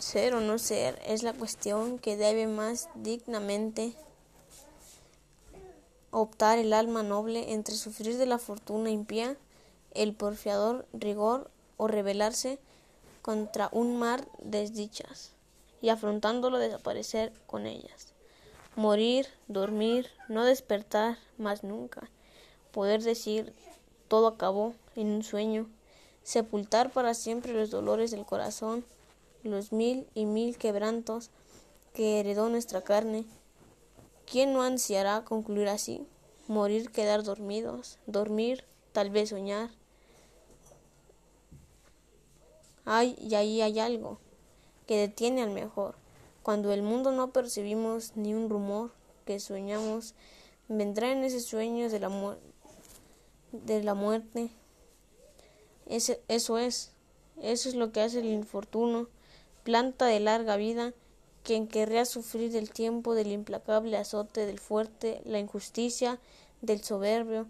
Ser 0.00 0.34
o 0.34 0.40
no 0.40 0.58
ser 0.58 0.98
es 1.06 1.22
la 1.22 1.34
cuestión 1.34 1.98
que 1.98 2.16
debe 2.16 2.46
más 2.46 2.88
dignamente 2.94 3.92
optar 6.10 6.58
el 6.58 6.72
alma 6.72 7.02
noble 7.02 7.52
entre 7.52 7.74
sufrir 7.74 8.16
de 8.16 8.24
la 8.24 8.38
fortuna 8.38 8.88
impía, 8.88 9.36
el 9.92 10.14
porfiador 10.14 10.86
rigor 10.94 11.50
o 11.76 11.86
rebelarse 11.86 12.58
contra 13.20 13.68
un 13.72 13.98
mar 13.98 14.26
de 14.38 14.60
desdichas 14.60 15.32
y 15.82 15.90
afrontándolo 15.90 16.58
desaparecer 16.58 17.30
con 17.46 17.66
ellas. 17.66 18.14
Morir, 18.76 19.26
dormir, 19.48 20.08
no 20.28 20.46
despertar 20.46 21.18
más 21.36 21.62
nunca, 21.62 22.08
poder 22.72 23.02
decir 23.02 23.52
todo 24.08 24.28
acabó 24.28 24.72
en 24.96 25.10
un 25.10 25.22
sueño, 25.22 25.68
sepultar 26.22 26.90
para 26.90 27.12
siempre 27.12 27.52
los 27.52 27.68
dolores 27.68 28.10
del 28.12 28.24
corazón, 28.24 28.82
los 29.42 29.72
mil 29.72 30.06
y 30.14 30.26
mil 30.26 30.56
quebrantos 30.58 31.30
que 31.94 32.20
heredó 32.20 32.48
nuestra 32.48 32.82
carne. 32.82 33.24
¿Quién 34.30 34.52
no 34.52 34.62
ansiará 34.62 35.24
concluir 35.24 35.68
así? 35.68 36.06
Morir, 36.46 36.90
quedar 36.90 37.22
dormidos, 37.22 37.98
dormir, 38.06 38.64
tal 38.92 39.10
vez 39.10 39.30
soñar. 39.30 39.70
Ay, 42.84 43.16
y 43.20 43.34
ahí 43.34 43.60
hay 43.60 43.78
algo 43.78 44.18
que 44.86 44.96
detiene 44.96 45.42
al 45.42 45.50
mejor. 45.50 45.94
Cuando 46.42 46.72
el 46.72 46.82
mundo 46.82 47.12
no 47.12 47.32
percibimos 47.32 48.16
ni 48.16 48.34
un 48.34 48.48
rumor 48.48 48.90
que 49.26 49.38
soñamos, 49.38 50.14
vendrá 50.68 51.12
en 51.12 51.22
ese 51.22 51.40
sueño 51.40 51.88
de 51.88 52.00
la, 52.00 52.36
de 53.52 53.82
la 53.82 53.94
muerte. 53.94 54.50
Ese, 55.86 56.22
eso 56.28 56.58
es, 56.58 56.92
eso 57.42 57.68
es 57.68 57.74
lo 57.74 57.92
que 57.92 58.00
hace 58.00 58.20
el 58.20 58.26
infortuno, 58.26 59.08
planta 59.70 60.06
de 60.06 60.18
larga 60.18 60.56
vida, 60.56 60.94
quien 61.44 61.68
querría 61.68 62.04
sufrir 62.04 62.56
el 62.56 62.70
tiempo 62.70 63.14
del 63.14 63.30
implacable 63.30 63.96
azote 63.96 64.44
del 64.44 64.58
fuerte, 64.58 65.22
la 65.24 65.38
injusticia 65.38 66.18
del 66.60 66.82
soberbio, 66.82 67.46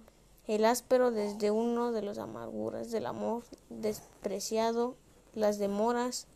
el 0.46 0.66
áspero 0.66 1.12
desde 1.12 1.50
uno 1.50 1.92
de 1.92 2.02
los 2.02 2.18
amarguras 2.18 2.90
del 2.90 3.06
amor 3.06 3.42
despreciado, 3.70 4.96
las 5.32 5.58
demoras 5.58 6.26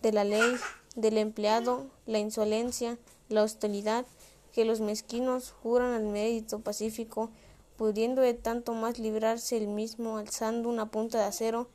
de 0.00 0.10
la 0.10 0.24
ley, 0.24 0.56
del 0.96 1.18
empleado, 1.18 1.88
la 2.06 2.20
insolencia, 2.20 2.96
la 3.28 3.42
hostilidad, 3.42 4.06
que 4.54 4.64
los 4.64 4.80
mezquinos 4.80 5.52
juran 5.62 5.92
al 5.92 6.04
mérito 6.04 6.60
pacífico, 6.60 7.28
pudiendo 7.76 8.22
de 8.22 8.32
tanto 8.32 8.72
más 8.72 8.98
librarse 8.98 9.58
el 9.58 9.68
mismo 9.68 10.16
alzando 10.16 10.70
una 10.70 10.86
punta 10.86 11.18
de 11.18 11.24
acero, 11.24 11.68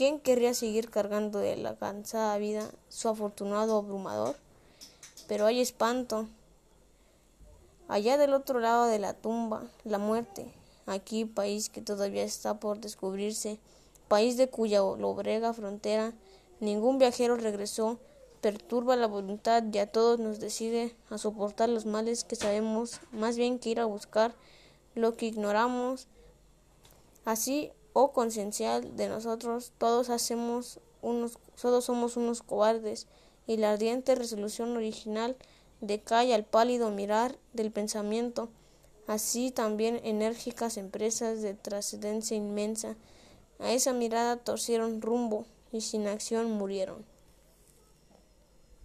¿quién 0.00 0.18
querría 0.18 0.54
seguir 0.54 0.88
cargando 0.88 1.40
de 1.40 1.58
la 1.58 1.76
cansada 1.76 2.38
vida 2.38 2.70
su 2.88 3.10
afortunado 3.10 3.76
abrumador? 3.76 4.34
Pero 5.28 5.44
hay 5.44 5.60
espanto. 5.60 6.26
Allá 7.86 8.16
del 8.16 8.32
otro 8.32 8.60
lado 8.60 8.86
de 8.86 8.98
la 8.98 9.12
tumba, 9.12 9.64
la 9.84 9.98
muerte, 9.98 10.50
aquí 10.86 11.26
país 11.26 11.68
que 11.68 11.82
todavía 11.82 12.22
está 12.22 12.58
por 12.58 12.80
descubrirse, 12.80 13.58
país 14.08 14.38
de 14.38 14.48
cuya 14.48 14.78
lobrega 14.78 15.52
frontera 15.52 16.14
Ningún 16.60 16.96
viajero 16.96 17.36
regresó, 17.36 17.98
perturba 18.40 18.96
la 18.96 19.06
voluntad 19.06 19.62
y 19.70 19.78
a 19.80 19.86
todos 19.86 20.18
nos 20.18 20.40
decide 20.40 20.96
a 21.10 21.18
soportar 21.18 21.68
los 21.68 21.84
males 21.84 22.24
que 22.24 22.36
sabemos, 22.36 23.02
más 23.12 23.36
bien 23.36 23.58
que 23.58 23.68
ir 23.68 23.80
a 23.80 23.84
buscar 23.84 24.34
lo 24.94 25.14
que 25.14 25.26
ignoramos. 25.26 26.06
Así, 27.26 27.70
oh 27.92 28.12
conciencial 28.12 28.96
de 28.96 29.08
nosotros, 29.08 29.72
todos 29.78 30.10
hacemos 30.10 30.80
unos, 31.02 31.38
todos 31.60 31.84
somos 31.84 32.16
unos 32.16 32.42
cobardes, 32.42 33.06
y 33.46 33.56
la 33.56 33.72
ardiente 33.72 34.14
resolución 34.14 34.76
original 34.76 35.36
decae 35.80 36.34
al 36.34 36.44
pálido 36.44 36.90
mirar 36.90 37.36
del 37.52 37.72
pensamiento, 37.72 38.48
así 39.06 39.50
también 39.50 40.00
enérgicas 40.04 40.76
empresas 40.76 41.42
de 41.42 41.54
trascendencia 41.54 42.36
inmensa, 42.36 42.96
a 43.58 43.72
esa 43.72 43.92
mirada 43.92 44.36
torcieron 44.36 45.02
rumbo, 45.02 45.46
y 45.72 45.82
sin 45.82 46.06
acción 46.06 46.50
murieron. 46.50 47.04